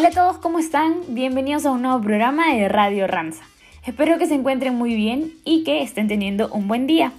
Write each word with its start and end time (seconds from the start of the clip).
Hola 0.00 0.08
a 0.08 0.12
todos, 0.12 0.38
¿cómo 0.38 0.58
están? 0.58 0.94
Bienvenidos 1.08 1.66
a 1.66 1.72
un 1.72 1.82
nuevo 1.82 2.00
programa 2.00 2.54
de 2.54 2.70
Radio 2.70 3.06
Ranza. 3.06 3.44
Espero 3.84 4.16
que 4.16 4.24
se 4.24 4.34
encuentren 4.34 4.74
muy 4.74 4.94
bien 4.94 5.34
y 5.44 5.62
que 5.62 5.82
estén 5.82 6.08
teniendo 6.08 6.48
un 6.54 6.68
buen 6.68 6.86
día. 6.86 7.12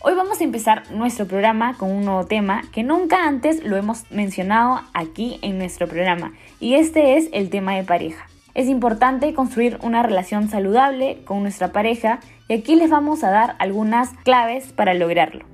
Hoy 0.00 0.14
vamos 0.14 0.40
a 0.40 0.44
empezar 0.44 0.90
nuestro 0.90 1.28
programa 1.28 1.74
con 1.78 1.92
un 1.92 2.04
nuevo 2.04 2.26
tema 2.26 2.62
que 2.72 2.82
nunca 2.82 3.28
antes 3.28 3.62
lo 3.62 3.76
hemos 3.76 4.10
mencionado 4.10 4.80
aquí 4.94 5.38
en 5.42 5.58
nuestro 5.58 5.86
programa 5.86 6.32
y 6.58 6.74
este 6.74 7.16
es 7.16 7.28
el 7.32 7.50
tema 7.50 7.76
de 7.76 7.84
pareja. 7.84 8.26
Es 8.54 8.66
importante 8.66 9.32
construir 9.32 9.78
una 9.82 10.02
relación 10.02 10.48
saludable 10.48 11.22
con 11.24 11.40
nuestra 11.40 11.70
pareja 11.70 12.18
y 12.48 12.54
aquí 12.54 12.74
les 12.74 12.90
vamos 12.90 13.22
a 13.22 13.30
dar 13.30 13.54
algunas 13.60 14.08
claves 14.24 14.72
para 14.72 14.92
lograrlo. 14.92 15.44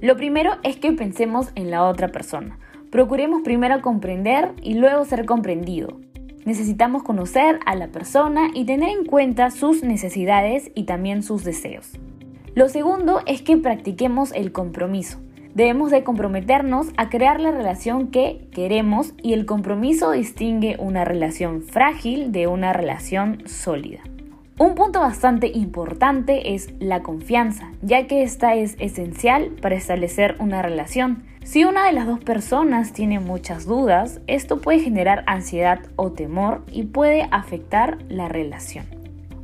Lo 0.00 0.16
primero 0.16 0.52
es 0.62 0.76
que 0.76 0.92
pensemos 0.92 1.48
en 1.56 1.72
la 1.72 1.82
otra 1.82 2.06
persona. 2.06 2.60
Procuremos 2.92 3.42
primero 3.42 3.82
comprender 3.82 4.52
y 4.62 4.74
luego 4.74 5.04
ser 5.04 5.26
comprendido. 5.26 5.98
Necesitamos 6.48 7.02
conocer 7.02 7.60
a 7.66 7.74
la 7.74 7.88
persona 7.88 8.48
y 8.54 8.64
tener 8.64 8.88
en 8.88 9.04
cuenta 9.04 9.50
sus 9.50 9.82
necesidades 9.82 10.70
y 10.74 10.84
también 10.84 11.22
sus 11.22 11.44
deseos. 11.44 11.90
Lo 12.54 12.70
segundo 12.70 13.20
es 13.26 13.42
que 13.42 13.58
practiquemos 13.58 14.32
el 14.32 14.50
compromiso. 14.50 15.18
Debemos 15.54 15.90
de 15.90 16.04
comprometernos 16.04 16.86
a 16.96 17.10
crear 17.10 17.38
la 17.38 17.50
relación 17.50 18.06
que 18.06 18.48
queremos 18.50 19.12
y 19.22 19.34
el 19.34 19.44
compromiso 19.44 20.12
distingue 20.12 20.76
una 20.78 21.04
relación 21.04 21.60
frágil 21.60 22.32
de 22.32 22.46
una 22.46 22.72
relación 22.72 23.42
sólida. 23.44 24.00
Un 24.58 24.74
punto 24.74 25.00
bastante 25.00 25.48
importante 25.48 26.54
es 26.54 26.72
la 26.80 27.02
confianza, 27.02 27.72
ya 27.82 28.06
que 28.06 28.22
esta 28.22 28.54
es 28.54 28.74
esencial 28.78 29.50
para 29.60 29.76
establecer 29.76 30.34
una 30.38 30.62
relación. 30.62 31.24
Si 31.48 31.64
una 31.64 31.86
de 31.86 31.94
las 31.94 32.06
dos 32.06 32.20
personas 32.20 32.92
tiene 32.92 33.20
muchas 33.20 33.64
dudas, 33.64 34.20
esto 34.26 34.60
puede 34.60 34.80
generar 34.80 35.24
ansiedad 35.26 35.80
o 35.96 36.12
temor 36.12 36.62
y 36.70 36.82
puede 36.82 37.26
afectar 37.30 37.96
la 38.10 38.28
relación. 38.28 38.84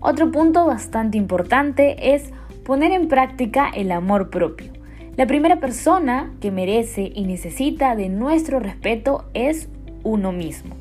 Otro 0.01 0.31
punto 0.31 0.67
bastante 0.67 1.17
importante 1.17 2.15
es 2.15 2.31
poner 2.63 2.93
en 2.93 3.09
práctica 3.09 3.71
el 3.75 3.91
amor 3.91 4.29
propio. 4.29 4.71
La 5.17 5.27
primera 5.27 5.61
persona 5.61 6.31
que 6.43 6.51
merece 6.51 7.11
y 7.15 7.25
necesita 7.25 7.97
de 7.97 8.11
nuestro 8.11 8.61
respeto 8.61 9.25
es 9.33 9.71
uno 10.03 10.31
mismo. 10.31 10.77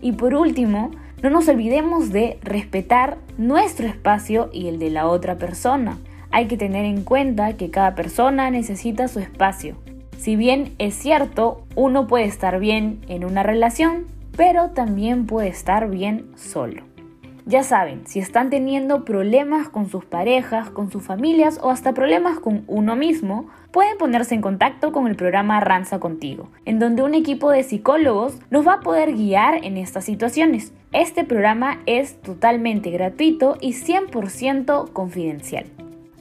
Y 0.00 0.12
por 0.12 0.34
último, 0.34 0.90
no 1.22 1.28
nos 1.28 1.48
olvidemos 1.48 2.12
de 2.12 2.38
respetar 2.40 3.18
nuestro 3.36 3.88
espacio 3.88 4.48
y 4.54 4.68
el 4.68 4.78
de 4.78 4.88
la 4.88 5.06
otra 5.06 5.36
persona. 5.36 5.98
Hay 6.30 6.46
que 6.46 6.56
tener 6.56 6.86
en 6.86 7.04
cuenta 7.04 7.58
que 7.58 7.70
cada 7.70 7.94
persona 7.94 8.50
necesita 8.50 9.06
su 9.08 9.18
espacio 9.18 9.76
si 10.22 10.36
bien 10.36 10.76
es 10.78 10.94
cierto, 10.94 11.64
uno 11.74 12.06
puede 12.06 12.26
estar 12.26 12.60
bien 12.60 13.00
en 13.08 13.24
una 13.24 13.42
relación, 13.42 14.06
pero 14.36 14.70
también 14.70 15.26
puede 15.26 15.48
estar 15.48 15.90
bien 15.90 16.30
solo. 16.36 16.84
Ya 17.44 17.64
saben, 17.64 18.06
si 18.06 18.20
están 18.20 18.48
teniendo 18.48 19.04
problemas 19.04 19.68
con 19.68 19.88
sus 19.88 20.04
parejas, 20.04 20.70
con 20.70 20.92
sus 20.92 21.02
familias 21.02 21.58
o 21.60 21.70
hasta 21.70 21.92
problemas 21.92 22.38
con 22.38 22.62
uno 22.68 22.94
mismo, 22.94 23.48
pueden 23.72 23.98
ponerse 23.98 24.36
en 24.36 24.42
contacto 24.42 24.92
con 24.92 25.08
el 25.08 25.16
programa 25.16 25.58
Ranza 25.58 25.98
Contigo, 25.98 26.50
en 26.66 26.78
donde 26.78 27.02
un 27.02 27.14
equipo 27.14 27.50
de 27.50 27.64
psicólogos 27.64 28.38
nos 28.48 28.64
va 28.64 28.74
a 28.74 28.80
poder 28.80 29.14
guiar 29.14 29.64
en 29.64 29.76
estas 29.76 30.04
situaciones. 30.04 30.72
Este 30.92 31.24
programa 31.24 31.80
es 31.86 32.22
totalmente 32.22 32.92
gratuito 32.92 33.56
y 33.60 33.72
100% 33.72 34.92
confidencial. 34.92 35.64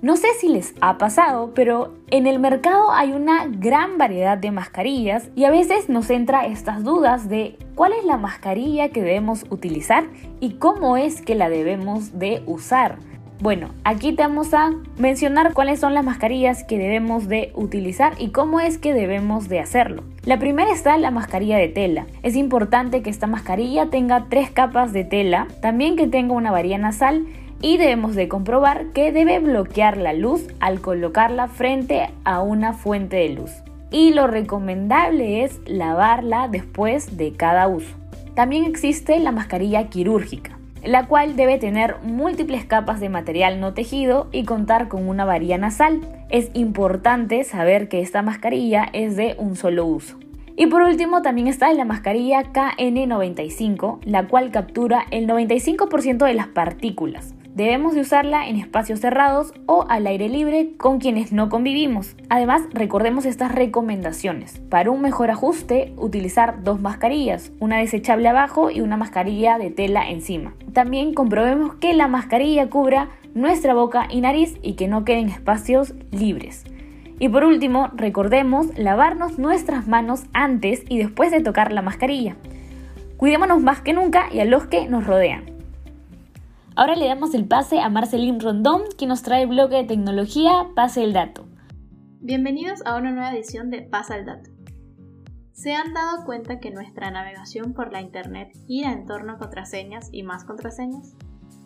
No 0.01 0.17
sé 0.17 0.29
si 0.39 0.49
les 0.49 0.73
ha 0.81 0.97
pasado, 0.97 1.51
pero 1.53 1.93
en 2.09 2.25
el 2.25 2.39
mercado 2.39 2.91
hay 2.91 3.11
una 3.11 3.45
gran 3.45 3.99
variedad 3.99 4.35
de 4.35 4.49
mascarillas 4.49 5.29
y 5.35 5.43
a 5.43 5.51
veces 5.51 5.89
nos 5.89 6.09
entra 6.09 6.47
estas 6.47 6.83
dudas 6.83 7.29
de 7.29 7.55
cuál 7.75 7.93
es 7.93 8.03
la 8.03 8.17
mascarilla 8.17 8.89
que 8.89 9.03
debemos 9.03 9.45
utilizar 9.51 10.05
y 10.39 10.53
cómo 10.53 10.97
es 10.97 11.21
que 11.21 11.35
la 11.35 11.49
debemos 11.49 12.17
de 12.17 12.41
usar. 12.47 12.97
Bueno, 13.41 13.69
aquí 13.83 14.13
te 14.13 14.23
vamos 14.23 14.55
a 14.55 14.71
mencionar 14.97 15.53
cuáles 15.53 15.79
son 15.79 15.93
las 15.93 16.03
mascarillas 16.03 16.63
que 16.63 16.79
debemos 16.79 17.27
de 17.27 17.51
utilizar 17.53 18.13
y 18.17 18.29
cómo 18.29 18.59
es 18.59 18.79
que 18.79 18.95
debemos 18.95 19.49
de 19.49 19.59
hacerlo. 19.59 20.03
La 20.25 20.39
primera 20.39 20.71
está 20.71 20.97
la 20.97 21.09
mascarilla 21.09 21.57
de 21.57 21.67
tela. 21.67 22.07
Es 22.23 22.35
importante 22.35 23.03
que 23.03 23.09
esta 23.11 23.27
mascarilla 23.27 23.91
tenga 23.91 24.25
tres 24.29 24.49
capas 24.49 24.93
de 24.93 25.03
tela, 25.03 25.47
también 25.61 25.95
que 25.95 26.07
tenga 26.07 26.33
una 26.33 26.51
varilla 26.51 26.77
nasal 26.77 27.25
y 27.61 27.77
debemos 27.77 28.15
de 28.15 28.27
comprobar 28.27 28.87
que 28.87 29.11
debe 29.11 29.39
bloquear 29.39 29.97
la 29.97 30.13
luz 30.13 30.47
al 30.59 30.81
colocarla 30.81 31.47
frente 31.47 32.09
a 32.23 32.41
una 32.41 32.73
fuente 32.73 33.17
de 33.17 33.29
luz. 33.29 33.51
Y 33.91 34.13
lo 34.13 34.27
recomendable 34.27 35.43
es 35.43 35.59
lavarla 35.65 36.47
después 36.47 37.17
de 37.17 37.33
cada 37.33 37.67
uso. 37.67 37.95
También 38.35 38.65
existe 38.65 39.19
la 39.19 39.31
mascarilla 39.31 39.89
quirúrgica, 39.89 40.57
la 40.83 41.07
cual 41.07 41.35
debe 41.35 41.57
tener 41.57 41.97
múltiples 42.01 42.65
capas 42.65 42.99
de 42.99 43.09
material 43.09 43.59
no 43.59 43.73
tejido 43.73 44.27
y 44.31 44.45
contar 44.45 44.87
con 44.87 45.07
una 45.07 45.25
varilla 45.25 45.57
nasal. 45.57 46.01
Es 46.29 46.49
importante 46.53 47.43
saber 47.43 47.89
que 47.89 48.01
esta 48.01 48.21
mascarilla 48.21 48.85
es 48.93 49.17
de 49.17 49.35
un 49.37 49.55
solo 49.55 49.85
uso. 49.85 50.17
Y 50.55 50.67
por 50.67 50.81
último 50.83 51.21
también 51.21 51.47
está 51.47 51.71
la 51.73 51.85
mascarilla 51.85 52.53
KN95, 52.53 53.99
la 54.05 54.27
cual 54.27 54.51
captura 54.51 55.05
el 55.11 55.27
95% 55.27 56.25
de 56.25 56.33
las 56.33 56.47
partículas. 56.47 57.33
Debemos 57.53 57.93
de 57.93 58.01
usarla 58.01 58.47
en 58.47 58.55
espacios 58.55 59.01
cerrados 59.01 59.53
o 59.65 59.85
al 59.89 60.07
aire 60.07 60.29
libre 60.29 60.71
con 60.77 60.99
quienes 60.99 61.33
no 61.33 61.49
convivimos. 61.49 62.15
Además, 62.29 62.61
recordemos 62.71 63.25
estas 63.25 63.51
recomendaciones. 63.51 64.61
Para 64.69 64.89
un 64.89 65.01
mejor 65.01 65.31
ajuste, 65.31 65.93
utilizar 65.97 66.63
dos 66.63 66.79
mascarillas, 66.79 67.51
una 67.59 67.77
desechable 67.79 68.29
abajo 68.29 68.71
y 68.71 68.79
una 68.79 68.95
mascarilla 68.95 69.57
de 69.57 69.69
tela 69.69 70.09
encima. 70.09 70.53
También 70.71 71.13
comprobemos 71.13 71.75
que 71.75 71.93
la 71.93 72.07
mascarilla 72.07 72.69
cubra 72.69 73.09
nuestra 73.33 73.73
boca 73.73 74.07
y 74.09 74.21
nariz 74.21 74.57
y 74.61 74.75
que 74.75 74.87
no 74.87 75.03
queden 75.03 75.27
espacios 75.27 75.93
libres. 76.11 76.63
Y 77.19 77.27
por 77.27 77.43
último, 77.43 77.89
recordemos 77.93 78.67
lavarnos 78.77 79.37
nuestras 79.39 79.89
manos 79.89 80.23
antes 80.31 80.83
y 80.87 80.99
después 80.99 81.31
de 81.31 81.41
tocar 81.41 81.73
la 81.73 81.81
mascarilla. 81.81 82.37
Cuidémonos 83.17 83.61
más 83.61 83.81
que 83.81 83.91
nunca 83.91 84.27
y 84.31 84.39
a 84.39 84.45
los 84.45 84.67
que 84.67 84.87
nos 84.87 85.05
rodean. 85.05 85.50
Ahora 86.73 86.95
le 86.95 87.05
damos 87.05 87.33
el 87.33 87.45
pase 87.45 87.81
a 87.81 87.89
Marceline 87.89 88.39
Rondón, 88.39 88.83
que 88.97 89.05
nos 89.05 89.23
trae 89.23 89.43
el 89.43 89.49
bloque 89.49 89.75
de 89.75 89.83
tecnología 89.83 90.67
Pase 90.73 91.03
el 91.03 91.11
Dato. 91.11 91.45
Bienvenidos 92.21 92.79
a 92.85 92.95
una 92.95 93.11
nueva 93.11 93.33
edición 93.33 93.69
de 93.69 93.81
Pasa 93.81 94.15
el 94.15 94.25
Dato. 94.25 94.49
¿Se 95.51 95.73
han 95.73 95.93
dado 95.93 96.23
cuenta 96.23 96.59
que 96.59 96.71
nuestra 96.71 97.11
navegación 97.11 97.73
por 97.73 97.91
la 97.91 97.99
Internet 97.99 98.53
gira 98.67 98.93
en 98.93 99.05
torno 99.05 99.33
a 99.33 99.37
contraseñas 99.37 100.07
y 100.13 100.23
más 100.23 100.45
contraseñas? 100.45 101.13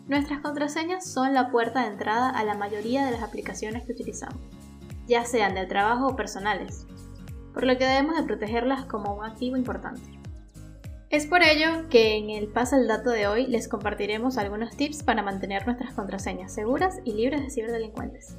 Nuestras 0.08 0.40
contraseñas 0.40 1.08
son 1.08 1.34
la 1.34 1.52
puerta 1.52 1.82
de 1.82 1.92
entrada 1.92 2.28
a 2.28 2.42
la 2.42 2.54
mayoría 2.54 3.06
de 3.06 3.12
las 3.12 3.22
aplicaciones 3.22 3.84
que 3.84 3.92
utilizamos, 3.92 4.40
ya 5.06 5.24
sean 5.24 5.54
del 5.54 5.68
trabajo 5.68 6.08
o 6.08 6.16
personales, 6.16 6.84
por 7.54 7.64
lo 7.64 7.78
que 7.78 7.86
debemos 7.86 8.16
de 8.16 8.24
protegerlas 8.24 8.86
como 8.86 9.14
un 9.14 9.24
activo 9.24 9.56
importante. 9.56 10.02
Es 11.08 11.24
por 11.24 11.44
ello 11.44 11.88
que 11.88 12.16
en 12.16 12.30
el 12.30 12.48
Pasa 12.48 12.76
el 12.76 12.88
Dato 12.88 13.10
de 13.10 13.28
hoy 13.28 13.46
les 13.46 13.68
compartiremos 13.68 14.38
algunos 14.38 14.76
tips 14.76 15.04
para 15.04 15.22
mantener 15.22 15.64
nuestras 15.64 15.94
contraseñas 15.94 16.52
seguras 16.52 16.96
y 17.04 17.12
libres 17.12 17.42
de 17.42 17.50
ciberdelincuentes. 17.50 18.36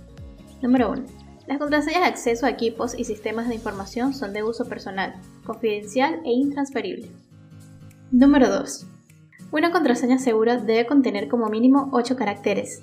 Número 0.62 0.92
1. 0.92 1.06
Las 1.48 1.60
contraseñas 1.60 2.02
de 2.02 2.08
acceso 2.08 2.46
a 2.46 2.50
equipos 2.50 2.94
y 3.00 3.06
sistemas 3.06 3.48
de 3.48 3.56
información 3.56 4.14
son 4.14 4.34
de 4.34 4.44
uso 4.44 4.66
personal, 4.66 5.16
confidencial 5.46 6.20
e 6.26 6.32
intransferible. 6.32 7.10
Número 8.12 8.50
2. 8.50 8.86
Una 9.54 9.72
contraseña 9.72 10.20
segura 10.20 10.58
debe 10.58 10.88
contener 10.88 11.30
como 11.30 11.48
mínimo 11.48 11.90
8 11.94 12.18
caracteres, 12.18 12.82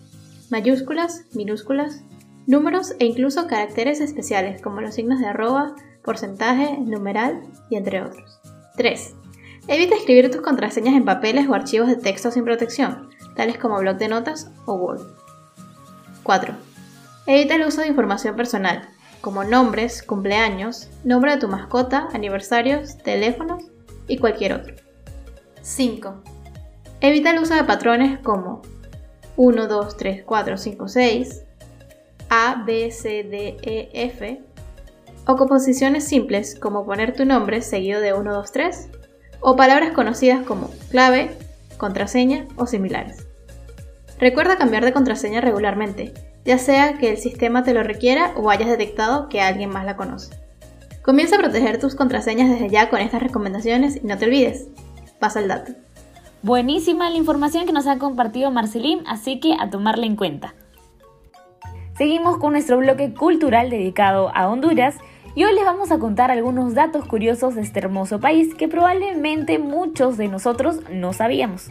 mayúsculas, 0.49 1.27
minúsculas, 1.35 2.03
números 2.47 2.95
e 3.01 3.05
incluso 3.05 3.47
caracteres 3.49 4.01
especiales 4.01 4.63
como 4.63 4.81
los 4.81 4.95
signos 4.95 5.21
de 5.21 5.27
arroba, 5.27 5.75
porcentaje, 6.03 6.79
numeral 6.79 7.43
y 7.69 7.77
entre 7.77 8.01
otros. 8.01 8.41
3. 8.77 9.15
Evita 9.67 9.95
escribir 9.95 10.31
tus 10.31 10.43
contraseñas 10.43 10.95
en 10.95 11.07
papeles 11.07 11.49
o 11.49 11.55
archivos 11.55 11.89
de 11.89 11.97
texto 11.97 12.31
sin 12.31 12.45
protección, 12.45 13.09
tales 13.35 13.57
como 13.57 13.79
blog 13.79 13.97
de 13.97 14.09
notas 14.09 14.51
o 14.67 14.75
Word. 14.75 15.01
4. 16.23 16.55
Evita 17.27 17.55
el 17.55 17.65
uso 17.65 17.81
de 17.81 17.87
información 17.87 18.37
personal, 18.37 18.87
como 19.23 19.43
nombres, 19.43 20.03
cumpleaños, 20.03 20.91
nombre 21.03 21.33
de 21.33 21.39
tu 21.39 21.49
mascota, 21.49 22.09
aniversarios, 22.13 22.99
teléfonos 22.99 23.65
y 24.07 24.19
cualquier 24.19 24.53
otro. 24.53 24.75
5. 25.63 26.15
Evita 27.01 27.31
el 27.31 27.39
uso 27.39 27.55
de 27.55 27.65
patrones 27.65 28.19
como 28.19 28.61
1, 29.37 29.67
2, 29.67 29.97
3, 29.97 30.25
4, 30.27 30.59
5, 30.59 30.89
6, 30.89 31.43
A, 32.29 32.65
B, 32.67 32.91
C, 32.91 33.25
D, 33.25 33.57
E, 33.63 33.89
F, 33.95 34.43
o 35.27 35.37
composiciones 35.37 36.05
simples 36.05 36.55
como 36.55 36.85
poner 36.85 37.17
tu 37.17 37.25
nombre 37.25 37.63
seguido 37.63 38.03
de 38.03 38.13
1, 38.13 38.31
2, 38.31 38.53
3 38.53 38.89
o 39.41 39.57
palabras 39.57 39.93
conocidas 39.93 40.45
como 40.45 40.71
clave, 40.91 41.37
contraseña 41.77 42.47
o 42.57 42.67
similares. 42.67 43.27
Recuerda 44.19 44.57
cambiar 44.57 44.85
de 44.85 44.93
contraseña 44.93 45.41
regularmente, 45.41 46.15
ya 46.45 46.59
sea 46.59 46.99
que 46.99 47.11
el 47.11 47.19
sistema 47.19 47.63
te 47.63 47.75
lo 47.75 47.83
requiera 47.83 48.33
o 48.37 48.51
hayas 48.51 48.69
detectado 48.69 49.29
que 49.29 49.41
alguien 49.41 49.71
más 49.71 49.85
la 49.85 49.97
conoce. 49.97 50.35
Comienza 51.03 51.37
a 51.37 51.39
proteger 51.39 51.79
tus 51.79 51.95
contraseñas 51.95 52.49
desde 52.49 52.71
ya 52.71 52.89
con 52.89 53.01
estas 53.01 53.23
recomendaciones 53.23 53.97
y 53.97 54.07
no 54.07 54.17
te 54.17 54.25
olvides, 54.25 54.69
pasa 55.19 55.41
el 55.41 55.49
dato. 55.49 55.73
Buenísima 56.43 57.11
la 57.11 57.17
información 57.17 57.67
que 57.67 57.73
nos 57.73 57.87
ha 57.87 57.99
compartido 57.99 58.51
Marcelín, 58.51 59.03
así 59.07 59.41
que 59.41 59.57
a 59.59 59.71
tomarla 59.71 60.07
en 60.07 60.17
cuenta. 60.17 60.55
Seguimos 61.97 62.39
con 62.39 62.53
nuestro 62.53 62.79
bloque 62.79 63.15
cultural 63.15 63.71
dedicado 63.71 64.31
a 64.35 64.49
Honduras 64.49 64.97
y 65.35 65.45
hoy 65.45 65.55
les 65.55 65.65
vamos 65.65 65.91
a 65.91 65.99
contar 65.99 66.31
algunos 66.31 66.75
datos 66.75 67.05
curiosos 67.07 67.55
de 67.55 67.63
este 67.63 67.81
hermoso 67.81 68.21
país 68.21 68.55
que 68.55 68.69
probablemente 68.69 69.59
muchos 69.59 70.17
de 70.17 70.29
nosotros 70.29 70.81
no 70.91 71.13
sabíamos. 71.13 71.71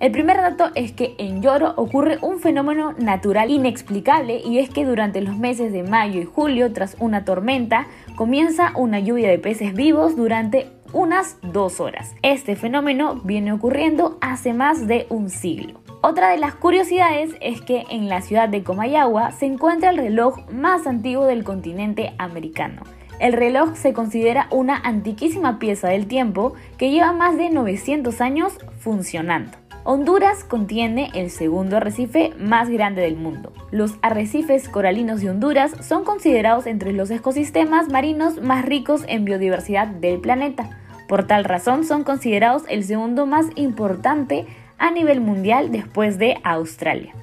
El 0.00 0.12
primer 0.12 0.36
dato 0.36 0.70
es 0.76 0.92
que 0.92 1.16
en 1.18 1.42
Lloro 1.42 1.72
ocurre 1.76 2.18
un 2.22 2.38
fenómeno 2.38 2.92
natural 2.98 3.50
inexplicable 3.50 4.40
y 4.44 4.58
es 4.58 4.70
que 4.70 4.84
durante 4.84 5.20
los 5.20 5.36
meses 5.36 5.72
de 5.72 5.82
mayo 5.82 6.20
y 6.20 6.24
julio, 6.24 6.72
tras 6.72 6.96
una 7.00 7.24
tormenta, 7.24 7.88
comienza 8.14 8.72
una 8.76 9.00
lluvia 9.00 9.28
de 9.28 9.38
peces 9.38 9.74
vivos 9.74 10.14
durante 10.14 10.70
unas 10.92 11.38
dos 11.42 11.80
horas. 11.80 12.14
Este 12.22 12.54
fenómeno 12.54 13.16
viene 13.24 13.52
ocurriendo 13.52 14.18
hace 14.20 14.52
más 14.52 14.86
de 14.86 15.06
un 15.10 15.30
siglo. 15.30 15.80
Otra 16.00 16.30
de 16.30 16.38
las 16.38 16.54
curiosidades 16.54 17.34
es 17.40 17.60
que 17.60 17.84
en 17.90 18.08
la 18.08 18.22
ciudad 18.22 18.48
de 18.48 18.62
Comayagua 18.62 19.32
se 19.32 19.46
encuentra 19.46 19.90
el 19.90 19.96
reloj 19.96 20.36
más 20.48 20.86
antiguo 20.86 21.26
del 21.26 21.42
continente 21.42 22.14
americano. 22.18 22.82
El 23.18 23.32
reloj 23.32 23.74
se 23.74 23.92
considera 23.92 24.46
una 24.52 24.76
antiquísima 24.76 25.58
pieza 25.58 25.88
del 25.88 26.06
tiempo 26.06 26.54
que 26.76 26.92
lleva 26.92 27.12
más 27.12 27.36
de 27.36 27.50
900 27.50 28.20
años 28.20 28.52
funcionando. 28.78 29.58
Honduras 29.82 30.44
contiene 30.44 31.10
el 31.14 31.30
segundo 31.30 31.78
arrecife 31.78 32.32
más 32.38 32.68
grande 32.68 33.02
del 33.02 33.16
mundo. 33.16 33.52
Los 33.72 33.94
arrecifes 34.00 34.68
coralinos 34.68 35.20
de 35.20 35.30
Honduras 35.30 35.72
son 35.80 36.04
considerados 36.04 36.66
entre 36.66 36.92
los 36.92 37.10
ecosistemas 37.10 37.88
marinos 37.88 38.40
más 38.40 38.64
ricos 38.64 39.02
en 39.08 39.24
biodiversidad 39.24 39.88
del 39.88 40.20
planeta. 40.20 40.70
Por 41.08 41.26
tal 41.26 41.42
razón 41.42 41.84
son 41.84 42.04
considerados 42.04 42.62
el 42.68 42.84
segundo 42.84 43.26
más 43.26 43.46
importante 43.56 44.46
a 44.78 44.90
nivel 44.90 45.20
mundial 45.20 45.70
después 45.70 46.18
de 46.18 46.38
Australia. 46.44 47.14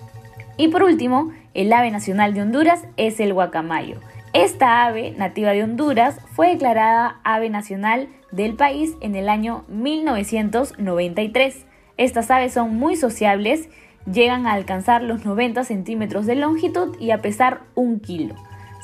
Y 0.57 0.68
por 0.69 0.84
último, 0.84 1.31
el 1.54 1.74
ave 1.74 1.92
nacional 1.92 2.34
de 2.34 2.42
Honduras 2.42 2.84
es 2.98 3.19
el 3.19 3.34
guacamayo. 3.34 4.00
Esta 4.34 4.86
ave 4.86 5.12
nativa 5.18 5.52
de 5.52 5.63
Honduras 5.63 6.19
fue 6.34 6.50
declarada 6.50 7.19
ave 7.24 7.50
nacional 7.50 8.10
del 8.31 8.56
país 8.56 8.94
en 9.02 9.16
el 9.16 9.30
año 9.30 9.63
1993 9.69 11.66
estas 11.98 12.30
aves 12.30 12.54
son 12.54 12.75
muy 12.75 12.98
sociables, 12.98 13.69
llegan 14.12 14.48
a 14.48 14.54
alcanzar 14.54 15.01
los 15.01 15.24
90 15.25 15.63
centímetros 15.63 16.25
de 16.25 16.36
longitud 16.36 16.96
y 17.00 17.12
a 17.12 17.22
pesar 17.22 17.62
un 17.74 18.00
kilo. 18.00 18.36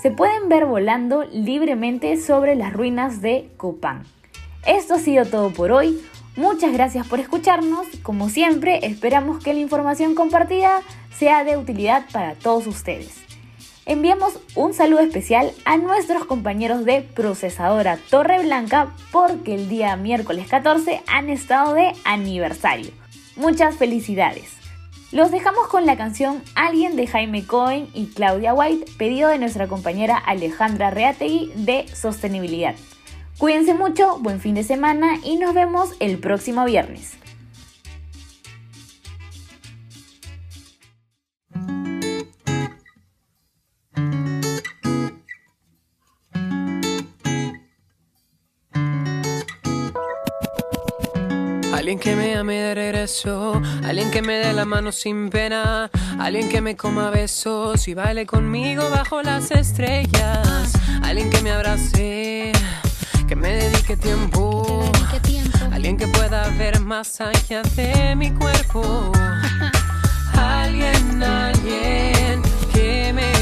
Se 0.02 0.12
pueden 0.12 0.50
ver 0.50 0.66
volando 0.66 1.26
libremente 1.26 2.18
sobre 2.18 2.56
las 2.56 2.74
ruinas 2.74 3.22
de 3.22 3.50
Copán. 3.58 4.04
Esto 4.66 4.96
ha 4.96 5.00
sido 5.00 5.26
todo 5.26 5.52
por 5.52 5.72
hoy. 5.72 6.00
Muchas 6.36 6.72
gracias 6.72 7.08
por 7.08 7.20
escucharnos. 7.20 7.88
Como 8.04 8.30
siempre, 8.30 8.86
esperamos 8.86 9.44
que 9.44 9.54
la 9.54 9.60
información 9.60 10.16
compartida 10.16 10.82
sea 11.14 11.44
de 11.44 11.58
utilidad 11.58 12.06
para 12.12 12.36
todos 12.36 12.68
ustedes. 12.68 13.22
Enviamos 13.86 14.40
un 14.56 14.74
saludo 14.74 15.02
especial 15.02 15.52
a 15.66 15.76
nuestros 15.78 16.26
compañeros 16.26 16.86
de 16.86 17.02
Procesadora 17.02 17.98
Torre 18.10 18.44
Blanca 18.44 18.96
porque 19.12 19.56
el 19.56 19.68
día 19.68 19.96
miércoles 19.98 20.48
14 20.48 21.02
han 21.08 21.30
estado 21.30 21.74
de 21.74 21.92
aniversario. 22.06 22.92
Muchas 23.36 23.76
felicidades. 23.76 24.54
Los 25.12 25.32
dejamos 25.32 25.68
con 25.68 25.86
la 25.86 25.98
canción 25.98 26.42
Alguien 26.56 26.96
de 26.96 27.08
Jaime 27.08 27.46
Cohen 27.46 27.90
y 27.94 28.06
Claudia 28.08 28.54
White, 28.54 28.90
pedido 28.98 29.28
de 29.28 29.40
nuestra 29.40 29.68
compañera 29.68 30.16
Alejandra 30.16 30.92
Reategui 30.92 31.52
de 31.56 31.86
Sostenibilidad. 31.94 32.76
Cuídense 33.42 33.74
mucho, 33.74 34.20
buen 34.20 34.40
fin 34.40 34.54
de 34.54 34.64
semana 34.64 35.18
y 35.24 35.38
nos 35.38 35.56
vemos 35.56 35.94
el 36.00 36.20
próximo 36.20 36.64
viernes. 36.64 37.14
Alguien 51.74 51.98
que 51.98 52.16
me 52.16 52.36
ame 52.36 52.60
de 52.60 52.76
regreso, 52.76 53.60
alguien 53.84 54.12
que 54.12 54.22
me 54.22 54.34
dé 54.34 54.54
la 54.54 54.66
mano 54.66 54.92
sin 54.92 55.32
pena, 55.32 55.90
alguien 56.20 56.48
que 56.48 56.62
me 56.62 56.78
coma 56.78 57.10
besos 57.10 57.88
y 57.88 57.96
baile 57.96 58.28
conmigo 58.28 58.88
bajo 58.92 59.24
las 59.24 59.50
estrellas, 59.50 60.74
alguien 61.02 61.32
que 61.32 61.42
me 61.42 61.50
abrace, 61.50 62.52
que 63.32 63.36
me 63.38 63.54
dedique 63.54 63.96
tiempo, 63.96 64.92
alguien 65.72 65.96
que 65.96 66.06
pueda 66.06 66.50
ver 66.58 66.82
más 66.82 67.22
allá 67.22 67.62
de 67.78 68.14
mi 68.14 68.30
cuerpo, 68.32 69.10
alguien, 70.34 71.24
alguien 71.24 72.42
que 72.74 73.14
me 73.14 73.41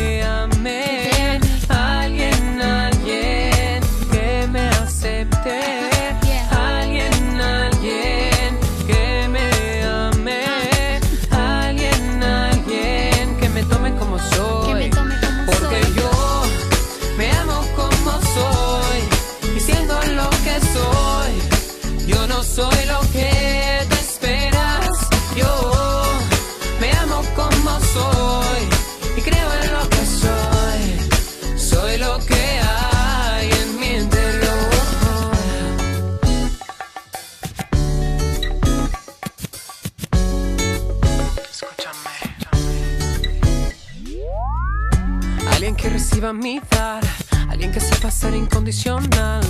dar 46.69 47.01
Alguien 47.49 47.71
que 47.71 47.79
sepa 47.79 48.11
ser 48.11 48.35
incondicional. 48.35 49.41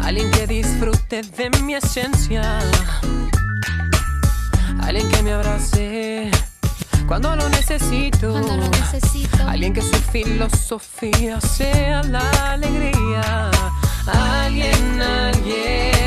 Alguien 0.00 0.30
que 0.30 0.46
disfrute 0.46 1.22
de 1.22 1.50
mi 1.62 1.74
esencia. 1.74 2.60
Alguien 4.80 5.08
que 5.08 5.22
me 5.22 5.32
abrace 5.32 6.30
cuando 7.08 7.34
lo 7.34 7.48
necesito. 7.48 8.30
Cuando 8.30 8.56
lo 8.56 8.68
necesito. 8.68 9.48
Alguien 9.48 9.74
que 9.74 9.82
su 9.82 9.96
filosofía 10.12 11.40
sea 11.40 12.04
la 12.04 12.52
alegría. 12.52 13.50
Alguien, 14.06 15.02
alguien 15.02 15.99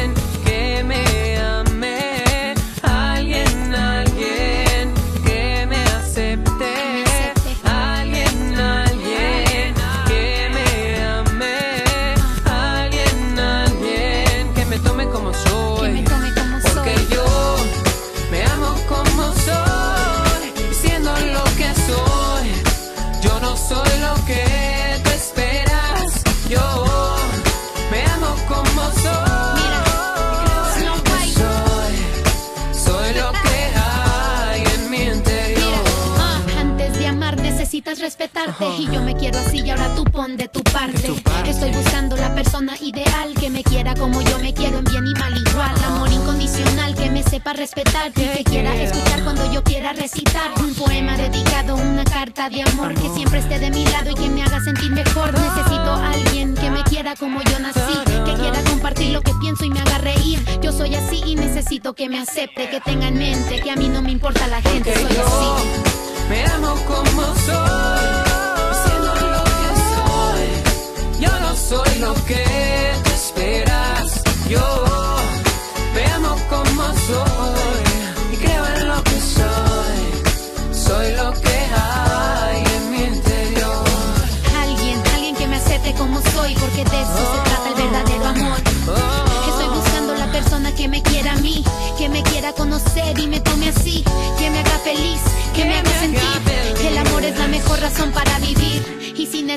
respetarte 38.24 38.66
y 38.80 38.86
yo 38.90 39.02
me 39.02 39.16
quiero 39.16 39.38
así 39.40 39.60
y 39.60 39.70
ahora 39.70 39.94
tú 39.96 40.06
pon 40.06 40.38
de 40.38 40.48
tu 40.48 40.64
parte. 40.64 41.14
Estoy 41.46 41.72
buscando 41.72 42.16
la 42.16 42.34
persona 42.34 42.74
ideal 42.80 43.34
que 43.38 43.50
me 43.50 43.64
quiera 43.64 43.94
como 43.96 44.22
yo 44.22 44.40
me 44.40 44.54
quiero 44.54 44.78
en 44.78 44.86
bien 44.86 45.06
y 45.08 45.14
mal 45.20 45.38
igual. 45.38 45.74
Amor 45.86 46.10
incondicional 46.10 46.96
que 46.96 47.10
me 47.10 47.22
sepa 47.24 47.52
respetar 47.52 48.12
y 48.16 48.22
que 48.22 48.44
quiera 48.46 48.74
escuchar 48.76 49.24
cuando 49.24 49.52
yo 49.52 49.62
quiera 49.64 49.92
recitar 49.92 50.52
un 50.60 50.74
poema 50.74 51.18
dedicado, 51.18 51.76
una 51.76 52.06
carta 52.06 52.50
de 52.50 52.62
amor 52.64 52.94
que 52.94 53.10
siempre 53.10 53.40
esté 53.40 53.60
de 53.60 53.72
mi 53.72 53.86
lado 53.86 54.12
y 54.12 54.16
que 54.16 54.30
me 54.30 54.42
haga 54.44 54.64
sentir 54.64 54.92
mejor. 54.92 55.34
Necesito 55.34 55.92
a 55.92 56.12
alguien 56.12 56.56
que 56.56 56.70
me 56.70 56.84
quiera 56.84 57.16
como 57.16 57.42
yo 57.42 57.60
nací, 57.60 57.80
que 58.26 58.34
quiera 58.36 58.64
compartir 58.64 59.12
lo 59.12 59.22
que 59.22 59.34
pienso 59.42 59.66
y 59.66 59.70
me 59.70 59.82
haga 59.82 59.98
reír. 59.98 60.40
Yo 60.62 60.72
soy 60.72 60.96
así 60.96 61.22
y 61.26 61.36
necesito 61.36 61.94
que 61.94 62.08
me 62.08 62.20
acepte, 62.20 62.70
que 62.70 62.80
tenga 62.80 63.10
en 63.10 63.18
mente 63.18 63.60
que 63.60 63.70
a 63.70 63.76
mí 63.76 63.90
no 63.90 64.02
me 64.02 64.12
importa 64.12 64.48
la 64.48 64.62
gente, 64.62 64.94
soy 64.96 65.12
así. 65.12 66.30
me 66.30 66.46
amo 66.46 66.76
como 66.88 67.36
soy, 67.46 67.53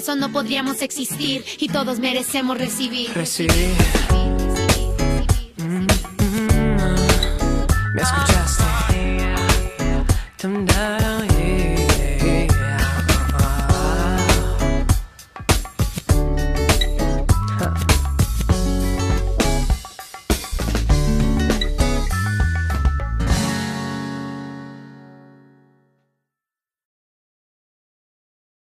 eso 0.07 0.15
no 0.15 0.31
podríamos 0.31 0.83
existir 0.83 1.45
y 1.59 1.69
todos 1.69 1.99
merecemos 1.99 2.57
recibir. 2.57 3.13
Recibir. 3.13 3.75
Mm 5.57 5.85
-hmm. 5.85 5.87
Me 7.93 8.03
escuchaste. 8.03 8.67